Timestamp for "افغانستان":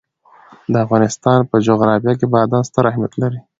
0.85-1.39